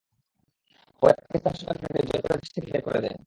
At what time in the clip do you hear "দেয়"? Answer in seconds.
3.03-3.17